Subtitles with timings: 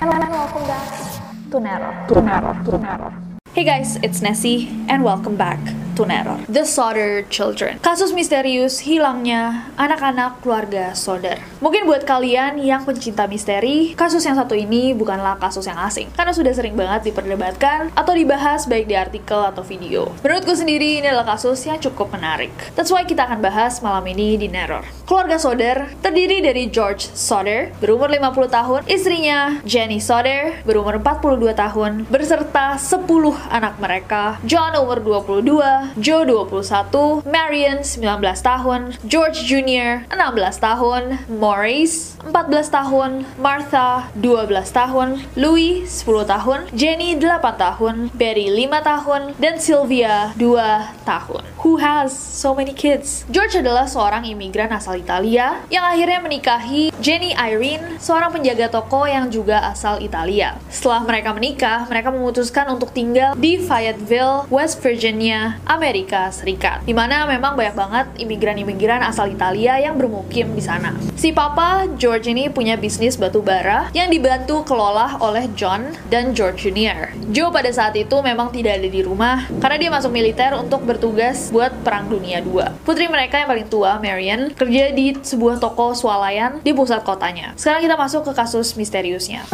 [0.00, 1.18] And welcome back
[1.50, 1.58] to.
[1.58, 2.70] To.
[2.70, 3.12] To.
[3.52, 5.58] Hey guys, it's Nessie and welcome back
[5.98, 6.38] to Neror.
[6.46, 7.82] The Soder Children.
[7.82, 11.42] Kasus misterius hilangnya anak-anak keluarga Soder.
[11.58, 16.06] Mungkin buat kalian yang pencinta misteri, kasus yang satu ini bukanlah kasus yang asing.
[16.14, 20.14] Karena sudah sering banget diperdebatkan atau dibahas baik di artikel atau video.
[20.22, 22.54] Menurutku sendiri ini adalah kasus yang cukup menarik.
[22.78, 24.86] That's why kita akan bahas malam ini di Neror.
[25.02, 32.06] Keluarga Soder terdiri dari George Soder, berumur 50 tahun, istrinya Jenny Soder, berumur 42 tahun,
[32.06, 33.02] berserta 10
[33.50, 38.04] anak mereka, John umur 22, Joe 21, Marion 19
[38.44, 40.04] tahun, George Jr.
[40.12, 48.52] 16 tahun, Maurice 14 tahun, Martha 12 tahun, Louis 10 tahun, Jenny 8 tahun, Betty
[48.52, 51.42] 5 tahun, dan Sylvia 2 tahun.
[51.64, 53.26] Who has so many kids?
[53.32, 59.30] George adalah seorang imigran asal Italia yang akhirnya menikahi Jenny Irene, seorang penjaga toko yang
[59.30, 60.58] juga asal Italia.
[60.70, 66.82] Setelah mereka menikah, mereka memutuskan untuk tinggal di Fayetteville, West Virginia, Amerika Serikat.
[66.82, 70.90] Di mana memang banyak banget imigran-imigran asal Italia yang bermukim di sana.
[71.14, 76.66] Si papa George ini punya bisnis batu bara yang dibantu kelola oleh John dan George
[76.66, 77.14] Jr.
[77.30, 81.54] Joe pada saat itu memang tidak ada di rumah karena dia masuk militer untuk bertugas
[81.54, 82.82] buat Perang Dunia II.
[82.82, 87.54] Putri mereka yang paling tua, Marion, kerja di sebuah toko swalayan di pusat kotanya.
[87.54, 89.46] Sekarang kita masuk ke kasus misteriusnya.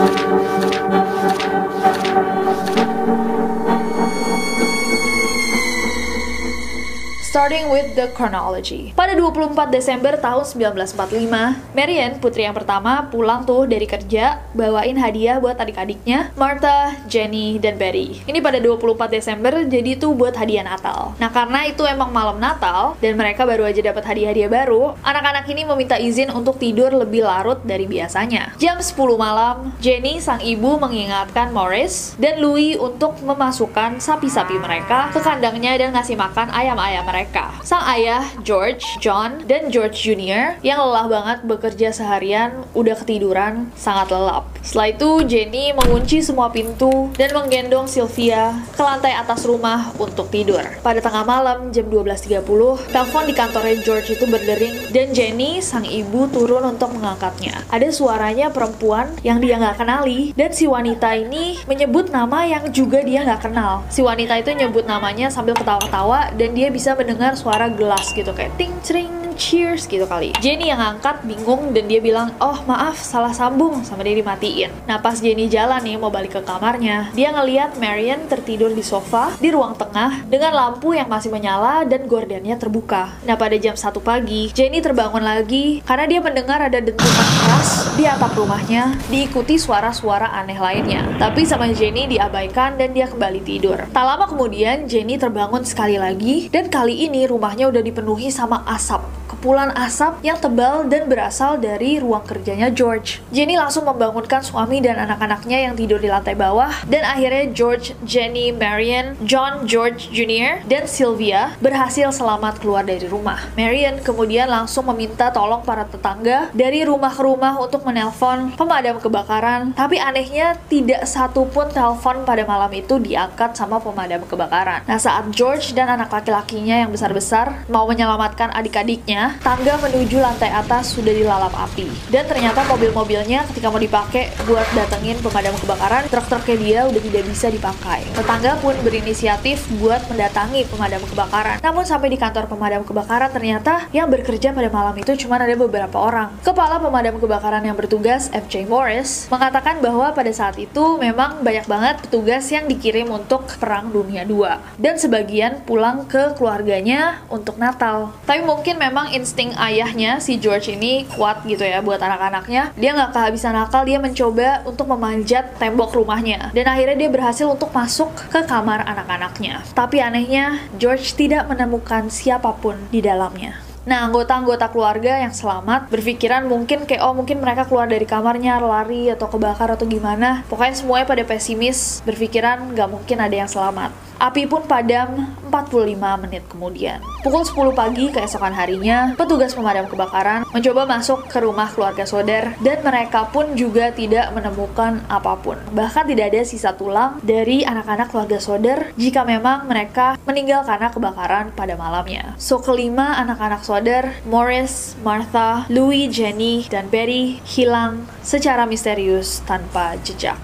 [7.34, 8.94] Starting with the chronology.
[8.94, 15.42] Pada 24 Desember tahun 1945, Marian, putri yang pertama, pulang tuh dari kerja, bawain hadiah
[15.42, 18.22] buat adik-adiknya, Martha, Jenny, dan Betty.
[18.30, 21.18] Ini pada 24 Desember, jadi tuh buat hadiah Natal.
[21.18, 25.66] Nah, karena itu emang malam Natal, dan mereka baru aja dapat hadiah-hadiah baru, anak-anak ini
[25.66, 28.54] meminta izin untuk tidur lebih larut dari biasanya.
[28.62, 35.18] Jam 10 malam, Jenny, sang ibu, mengingatkan Morris dan Louis untuk memasukkan sapi-sapi mereka ke
[35.18, 37.56] kandangnya dan ngasih makan ayam-ayam mereka mereka.
[37.64, 40.60] Sang ayah, George, John, dan George Jr.
[40.60, 44.44] yang lelah banget bekerja seharian udah ketiduran sangat lelap.
[44.60, 50.60] Setelah itu, Jenny mengunci semua pintu dan menggendong Sylvia ke lantai atas rumah untuk tidur.
[50.84, 56.28] Pada tengah malam, jam 12.30, telepon di kantornya George itu berdering dan Jenny, sang ibu,
[56.28, 57.64] turun untuk mengangkatnya.
[57.72, 63.00] Ada suaranya perempuan yang dia nggak kenali dan si wanita ini menyebut nama yang juga
[63.00, 63.80] dia nggak kenal.
[63.88, 68.34] Si wanita itu nyebut namanya sambil ketawa-ketawa dan dia bisa mendengar dengar suara gelas gitu
[68.34, 70.32] kayak ting cering cheers gitu kali.
[70.40, 74.70] Jenny yang angkat bingung dan dia bilang, oh maaf salah sambung sama dia dimatiin.
[74.88, 79.34] Nah pas Jenny jalan nih mau balik ke kamarnya, dia ngeliat Marion tertidur di sofa
[79.38, 83.18] di ruang tengah dengan lampu yang masih menyala dan gordennya terbuka.
[83.26, 88.06] Nah pada jam 1 pagi, Jenny terbangun lagi karena dia mendengar ada dentuman keras di
[88.08, 91.02] atap rumahnya diikuti suara-suara aneh lainnya.
[91.18, 93.78] Tapi sama Jenny diabaikan dan dia kembali tidur.
[93.90, 99.02] Tak lama kemudian Jenny terbangun sekali lagi dan kali ini rumahnya udah dipenuhi sama asap
[99.44, 103.20] kepulan asap yang tebal dan berasal dari ruang kerjanya George.
[103.28, 108.56] Jenny langsung membangunkan suami dan anak-anaknya yang tidur di lantai bawah dan akhirnya George, Jenny,
[108.56, 110.64] Marion, John, George Jr.
[110.64, 113.36] dan Sylvia berhasil selamat keluar dari rumah.
[113.52, 119.76] Marion kemudian langsung meminta tolong para tetangga dari rumah ke rumah untuk menelpon pemadam kebakaran.
[119.76, 124.88] Tapi anehnya tidak satu pun telepon pada malam itu diangkat sama pemadam kebakaran.
[124.88, 130.94] Nah saat George dan anak laki-lakinya yang besar-besar mau menyelamatkan adik-adiknya, tangga menuju lantai atas
[130.94, 131.88] sudah dilalap api.
[132.12, 137.46] Dan ternyata mobil-mobilnya ketika mau dipakai buat datengin pemadam kebakaran, truk-truknya dia udah tidak bisa
[137.48, 138.04] dipakai.
[138.12, 141.56] Tetangga pun berinisiatif buat mendatangi pemadam kebakaran.
[141.62, 145.96] Namun sampai di kantor pemadam kebakaran ternyata yang bekerja pada malam itu cuma ada beberapa
[145.96, 146.34] orang.
[146.42, 152.02] Kepala pemadam kebakaran yang bertugas, FJ Morris, mengatakan bahwa pada saat itu memang banyak banget
[152.02, 154.58] petugas yang dikirim untuk Perang Dunia II.
[154.76, 158.10] Dan sebagian pulang ke keluarganya untuk Natal.
[158.26, 162.74] Tapi mungkin memang insting ayahnya, si George ini kuat gitu ya buat anak-anaknya.
[162.74, 166.50] Dia nggak kehabisan akal, dia mencoba untuk memanjat tembok rumahnya.
[166.50, 169.62] Dan akhirnya dia berhasil untuk masuk ke kamar anak-anaknya.
[169.72, 173.62] Tapi anehnya, George tidak menemukan siapa pun di dalamnya.
[173.84, 179.12] Nah, anggota-anggota keluarga yang selamat berpikiran mungkin kayak, oh mungkin mereka keluar dari kamarnya, lari
[179.12, 180.40] atau kebakar atau gimana.
[180.48, 183.92] Pokoknya semuanya pada pesimis, berpikiran nggak mungkin ada yang selamat.
[184.24, 186.96] Api pun padam 45 menit kemudian.
[187.20, 192.80] Pukul 10 pagi keesokan harinya, petugas pemadam kebakaran mencoba masuk ke rumah keluarga Soder dan
[192.80, 195.60] mereka pun juga tidak menemukan apa pun.
[195.76, 201.52] Bahkan tidak ada sisa tulang dari anak-anak keluarga Soder jika memang mereka meninggal karena kebakaran
[201.52, 202.32] pada malamnya.
[202.40, 210.40] So kelima anak-anak Soder, Morris, Martha, Louis, Jenny, dan Betty hilang secara misterius tanpa jejak.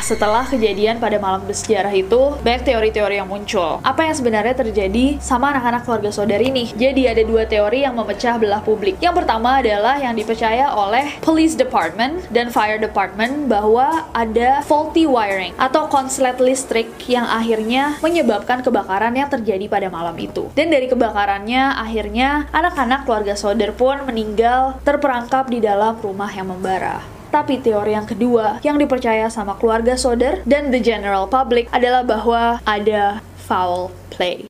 [0.00, 3.84] Nah, setelah kejadian pada malam bersejarah itu, banyak teori-teori yang muncul.
[3.84, 6.72] Apa yang sebenarnya terjadi sama anak-anak keluarga saudari ini?
[6.72, 8.96] Jadi ada dua teori yang memecah belah publik.
[9.04, 15.52] Yang pertama adalah yang dipercaya oleh Police Department dan Fire Department bahwa ada faulty wiring
[15.60, 20.48] atau konslet listrik yang akhirnya menyebabkan kebakaran yang terjadi pada malam itu.
[20.56, 27.19] Dan dari kebakarannya, akhirnya anak-anak keluarga saudara pun meninggal terperangkap di dalam rumah yang membara.
[27.30, 32.58] Tapi teori yang kedua yang dipercaya sama keluarga Soder dan the general public adalah bahwa
[32.66, 34.49] ada foul play.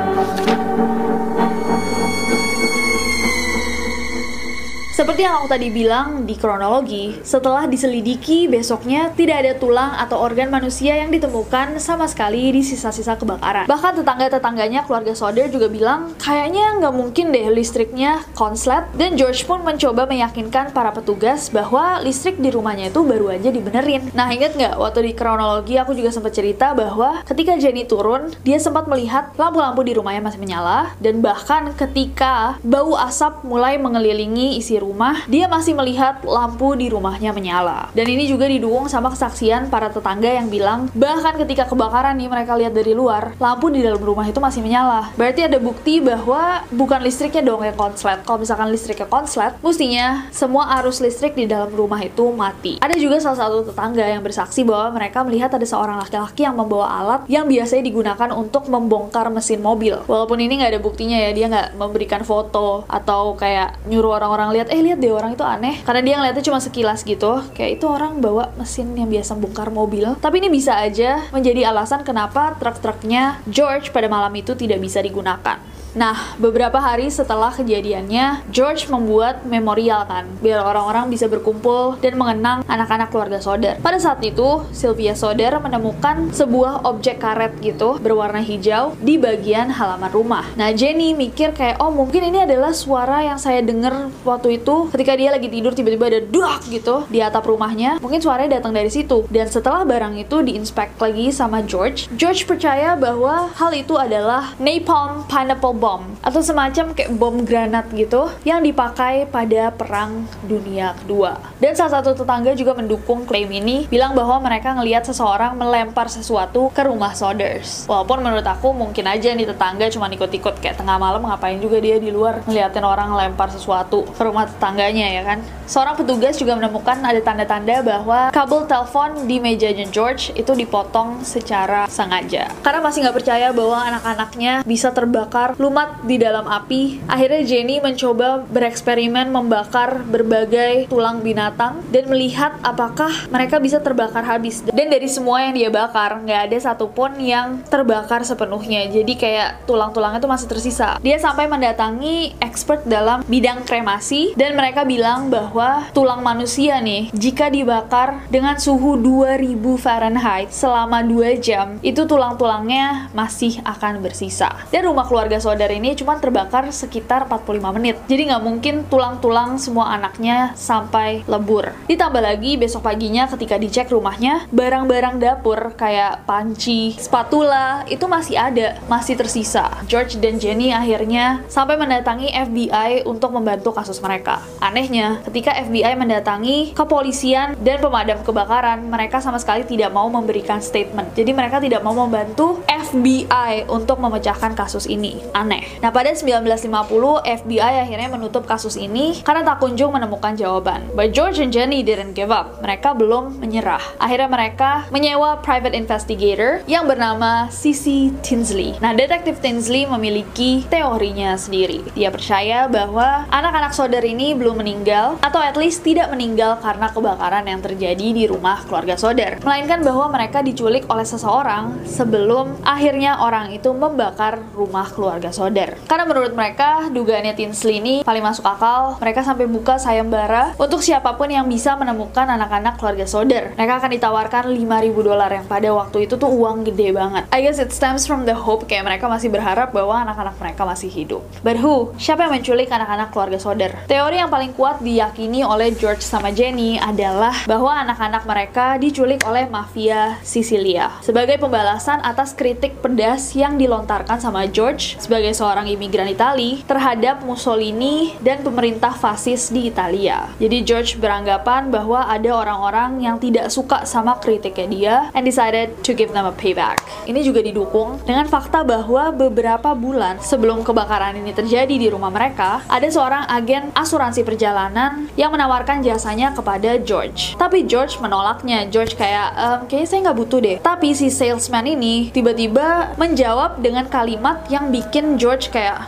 [5.01, 10.53] Seperti yang aku tadi bilang di kronologi, setelah diselidiki besoknya tidak ada tulang atau organ
[10.53, 13.65] manusia yang ditemukan sama sekali di sisa-sisa kebakaran.
[13.65, 19.65] Bahkan tetangga-tetangganya keluarga Soder juga bilang kayaknya nggak mungkin deh listriknya konslet dan George pun
[19.65, 24.13] mencoba meyakinkan para petugas bahwa listrik di rumahnya itu baru aja dibenerin.
[24.13, 28.61] Nah inget nggak waktu di kronologi aku juga sempat cerita bahwa ketika Jenny turun dia
[28.61, 34.77] sempat melihat lampu-lampu di rumahnya masih menyala dan bahkan ketika bau asap mulai mengelilingi isi
[34.77, 37.87] rumah rumah, dia masih melihat lampu di rumahnya menyala.
[37.95, 42.59] Dan ini juga didukung sama kesaksian para tetangga yang bilang, bahkan ketika kebakaran nih mereka
[42.59, 45.15] lihat dari luar, lampu di dalam rumah itu masih menyala.
[45.15, 48.19] Berarti ada bukti bahwa bukan listriknya dong yang konslet.
[48.27, 52.83] Kalau misalkan listriknya konslet, mestinya semua arus listrik di dalam rumah itu mati.
[52.83, 56.99] Ada juga salah satu tetangga yang bersaksi bahwa mereka melihat ada seorang laki-laki yang membawa
[56.99, 60.03] alat yang biasanya digunakan untuk membongkar mesin mobil.
[60.03, 64.67] Walaupun ini nggak ada buktinya ya, dia nggak memberikan foto atau kayak nyuruh orang-orang lihat,
[64.73, 65.79] eh lihat deh orang itu aneh.
[65.85, 67.41] Karena dia ngeliatnya cuma sekilas gitu.
[67.53, 70.17] Kayak itu orang bawa mesin yang biasa bongkar mobil.
[70.17, 75.61] Tapi ini bisa aja menjadi alasan kenapa truk-truknya George pada malam itu tidak bisa digunakan
[75.91, 82.63] Nah, beberapa hari setelah kejadiannya, George membuat memorial kan, biar orang-orang bisa berkumpul dan mengenang
[82.63, 83.75] anak-anak keluarga Soder.
[83.83, 90.11] Pada saat itu, Sylvia Soder menemukan sebuah objek karet gitu, berwarna hijau, di bagian halaman
[90.15, 90.47] rumah.
[90.55, 95.19] Nah, Jenny mikir kayak, oh mungkin ini adalah suara yang saya dengar waktu itu ketika
[95.19, 97.99] dia lagi tidur tiba-tiba ada duak gitu di atap rumahnya.
[97.99, 99.27] Mungkin suaranya datang dari situ.
[99.27, 105.27] Dan setelah barang itu diinspek lagi sama George, George percaya bahwa hal itu adalah napalm
[105.27, 111.41] pineapple bomb atau semacam kayak bom granat gitu yang dipakai pada perang dunia kedua.
[111.57, 116.69] Dan salah satu tetangga juga mendukung klaim ini, bilang bahwa mereka ngelihat seseorang melempar sesuatu
[116.73, 117.85] ke rumah Soders.
[117.89, 121.97] Walaupun menurut aku mungkin aja nih tetangga cuma ikut-ikut kayak tengah malam ngapain juga dia
[121.97, 125.39] di luar ngeliatin orang lempar sesuatu ke rumah tetangga tetangganya ya kan.
[125.71, 131.87] Seorang petugas juga menemukan ada tanda-tanda bahwa kabel telepon di mejanya George itu dipotong secara
[131.87, 132.51] sengaja.
[132.59, 138.43] Karena masih nggak percaya bahwa anak-anaknya bisa terbakar lumat di dalam api, akhirnya Jenny mencoba
[138.43, 144.59] bereksperimen membakar berbagai tulang binatang dan melihat apakah mereka bisa terbakar habis.
[144.67, 148.91] Dan dari semua yang dia bakar, nggak ada satupun yang terbakar sepenuhnya.
[148.91, 150.99] Jadi kayak tulang-tulangnya itu masih tersisa.
[150.99, 157.13] Dia sampai mendatangi expert dalam bidang kremasi dan mereka bilang bahwa bahwa tulang manusia nih,
[157.13, 164.49] jika dibakar dengan suhu 2000 Fahrenheit selama 2 jam, itu tulang-tulangnya masih akan bersisa.
[164.73, 167.99] Dan rumah keluarga saudara ini cuma terbakar sekitar 45 menit.
[168.09, 171.69] Jadi nggak mungkin tulang-tulang semua anaknya sampai lebur.
[171.85, 178.79] Ditambah lagi besok paginya ketika dicek rumahnya, barang-barang dapur kayak panci, spatula, itu masih ada,
[178.87, 179.67] masih tersisa.
[179.91, 184.39] George dan Jenny akhirnya sampai mendatangi FBI untuk membantu kasus mereka.
[184.63, 191.11] Anehnya, ketika FBI mendatangi kepolisian dan pemadam kebakaran, mereka sama sekali tidak mau memberikan statement.
[191.11, 195.19] Jadi mereka tidak mau membantu FBI untuk memecahkan kasus ini.
[195.35, 195.50] Aneh.
[195.83, 200.87] Nah, pada 1950, FBI akhirnya menutup kasus ini karena tak kunjung menemukan jawaban.
[200.95, 202.63] But George and Jenny didn't give up.
[202.63, 203.81] Mereka belum menyerah.
[203.97, 208.77] Akhirnya mereka menyewa private investigator yang bernama Cici Tinsley.
[208.79, 211.81] Nah, detektif Tinsley memiliki teorinya sendiri.
[211.97, 217.49] Dia percaya bahwa anak-anak saudara ini belum meninggal atau at least tidak meninggal karena kebakaran
[217.49, 223.49] yang terjadi di rumah keluarga Soder, melainkan bahwa mereka diculik oleh seseorang sebelum akhirnya orang
[223.49, 225.40] itu membakar rumah keluarga Soder.
[225.89, 231.17] Karena menurut mereka, dugaannya Tinsley ini paling masuk akal, mereka sampai buka sayembara untuk siapa
[231.17, 233.57] pun yang bisa menemukan anak-anak keluarga Soder.
[233.57, 237.25] Mereka akan ditawarkan 5000 dolar yang pada waktu itu tuh uang gede banget.
[237.33, 240.93] I guess it stems from the hope kayak mereka masih berharap bahwa anak-anak mereka masih
[240.93, 241.25] hidup.
[241.41, 241.97] But who?
[241.97, 243.73] Siapa yang menculik anak-anak keluarga Soder?
[243.89, 249.23] Teori yang paling kuat diyakini ini oleh George sama Jenny adalah bahwa anak-anak mereka diculik
[249.23, 250.91] oleh mafia Sicilia.
[250.99, 258.15] Sebagai pembalasan atas kritik pedas yang dilontarkan sama George sebagai seorang imigran Itali terhadap Mussolini
[258.21, 260.31] dan pemerintah fasis di Italia.
[260.37, 265.91] Jadi George beranggapan bahwa ada orang-orang yang tidak suka sama kritiknya dia and decided to
[265.95, 266.79] give them a payback.
[267.07, 272.63] Ini juga didukung dengan fakta bahwa beberapa bulan sebelum kebakaran ini terjadi di rumah mereka,
[272.69, 277.33] ada seorang agen asuransi perjalanan yang menawarkan jasanya kepada George.
[277.35, 278.67] Tapi George menolaknya.
[278.69, 280.57] George kayak, ehm, kayaknya saya nggak butuh deh.
[280.61, 285.87] Tapi si salesman ini tiba-tiba menjawab dengan kalimat yang bikin George kayak,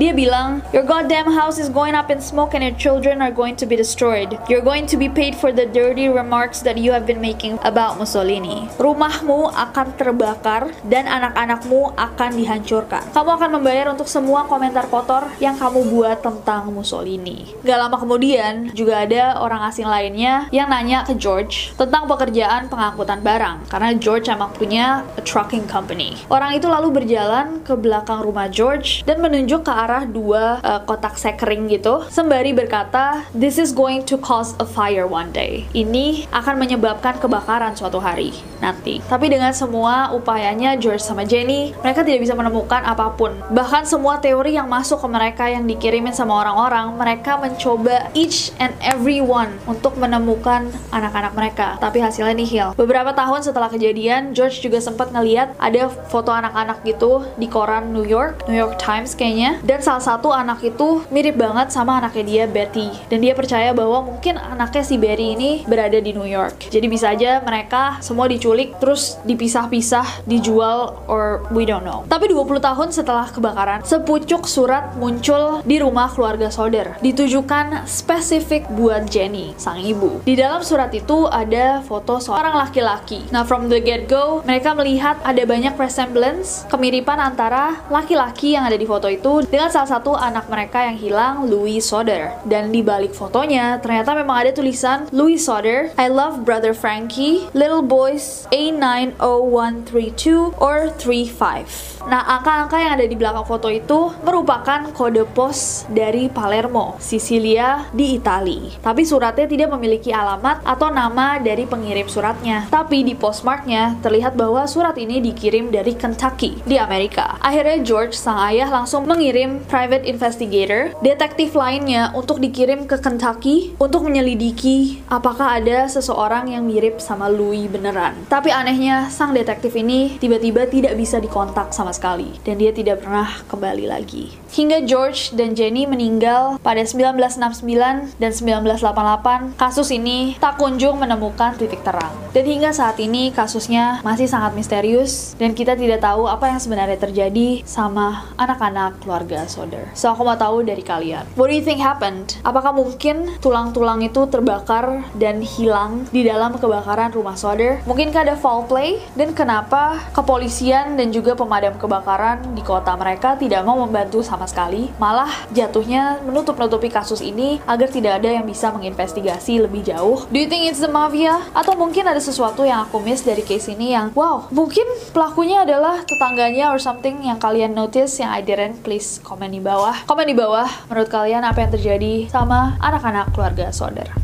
[0.00, 3.56] dia bilang, Your goddamn house is going up in smoke and your children are going
[3.60, 4.40] to be destroyed.
[4.48, 8.00] You're going to be paid for the dirty remarks that you have been making about
[8.00, 8.72] Mussolini.
[8.80, 13.04] Rumahmu akan terbakar dan anak-anakmu akan dihancurkan.
[13.12, 17.52] Kamu akan membayar untuk semua komentar kotor yang kamu buat tentang Mussolini.
[17.60, 23.20] Gak lama kemudian, juga ada orang asing lainnya yang nanya ke George tentang pekerjaan pengangkutan
[23.20, 23.68] barang.
[23.68, 26.16] Karena George emang punya a trucking company.
[26.32, 31.18] Orang itu lalu berjalan ke belakang rumah George dan menunjuk ke arah dua uh, kotak
[31.18, 32.06] sekering gitu.
[32.06, 35.66] Sembari berkata this is going to cause a fire one day.
[35.74, 38.30] Ini akan menyebabkan kebakaran suatu hari
[38.62, 39.02] nanti.
[39.10, 43.34] Tapi dengan semua upayanya George sama Jenny mereka tidak bisa menemukan apa pun.
[43.50, 48.70] Bahkan semua teori yang masuk ke mereka yang dikirimin sama orang-orang mereka mencoba each and
[48.78, 51.66] every one untuk menemukan anak-anak mereka.
[51.82, 52.68] Tapi hasilnya nihil.
[52.78, 58.06] Beberapa tahun setelah kejadian George juga sempat ngeliat ada foto anak-anak gitu di koran New
[58.06, 62.44] York New York Times kayaknya dan salah satu anak itu mirip banget sama anaknya dia
[62.44, 62.92] Betty.
[63.08, 66.68] Dan dia percaya bahwa mungkin anaknya si Barry ini berada di New York.
[66.68, 72.04] Jadi bisa aja mereka semua diculik terus dipisah-pisah, dijual or we don't know.
[72.04, 77.00] Tapi 20 tahun setelah kebakaran, sepucuk surat muncul di rumah keluarga Soder.
[77.00, 80.20] Ditujukan spesifik buat Jenny, sang ibu.
[80.26, 83.24] Di dalam surat itu ada foto seorang laki-laki.
[83.32, 88.84] Nah, from the get-go, mereka melihat ada banyak resemblance, kemiripan antara laki-laki yang ada di
[88.84, 92.34] foto itu dengan salah satu anak mereka yang hilang, Louis Soder.
[92.42, 97.86] Dan di balik fotonya, ternyata memang ada tulisan Louis Soder, I love brother Frankie, little
[97.86, 102.01] boys A90132 or 35.
[102.02, 108.18] Nah, angka-angka yang ada di belakang foto itu merupakan kode pos dari Palermo, Sicilia di
[108.18, 108.74] Itali.
[108.82, 112.66] Tapi suratnya tidak memiliki alamat atau nama dari pengirim suratnya.
[112.66, 117.38] Tapi di postmarknya terlihat bahwa surat ini dikirim dari Kentucky di Amerika.
[117.38, 124.08] Akhirnya George, sang ayah, langsung mengirim private investigator, detektif lainnya untuk dikirim ke Kentucky untuk
[124.08, 128.18] menyelidiki apakah ada seseorang yang mirip sama Louis beneran.
[128.26, 133.28] Tapi anehnya, sang detektif ini tiba-tiba tidak bisa dikontak sama sekali dan dia tidak pernah
[133.46, 134.32] kembali lagi.
[134.52, 141.80] Hingga George dan Jenny meninggal pada 1969 dan 1988, kasus ini tak kunjung menemukan titik
[141.80, 142.12] terang.
[142.36, 146.96] Dan hingga saat ini kasusnya masih sangat misterius dan kita tidak tahu apa yang sebenarnya
[147.00, 149.88] terjadi sama anak-anak keluarga Soder.
[149.92, 151.28] So aku mau tahu dari kalian.
[151.36, 152.40] What do you think happened?
[152.44, 157.84] Apakah mungkin tulang-tulang itu terbakar dan hilang di dalam kebakaran rumah Soder?
[157.84, 159.00] Mungkinkah ada foul play?
[159.12, 164.94] Dan kenapa kepolisian dan juga pemadam kebakaran di kota mereka tidak mau membantu sama sekali,
[165.02, 170.22] malah jatuhnya menutup-nutupi kasus ini agar tidak ada yang bisa menginvestigasi lebih jauh.
[170.30, 171.42] Do you think it's the mafia?
[171.50, 176.06] Atau mungkin ada sesuatu yang aku miss dari case ini yang, wow, mungkin pelakunya adalah
[176.06, 180.06] tetangganya or something yang kalian notice yang I didn't, please komen di bawah.
[180.06, 184.14] Komen di bawah, menurut kalian apa yang terjadi sama anak-anak keluarga saudara.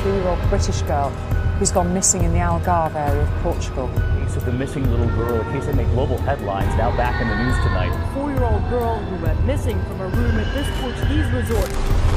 [0.00, 1.12] Three-year-old British girl
[1.60, 3.86] who's gone missing in the Algarve area of Portugal.
[4.24, 7.28] Case of the missing little girl, a case that made global headlines, now back in
[7.28, 7.92] the news tonight.
[8.14, 12.09] Four-year-old girl who went missing from a room at this Portuguese resort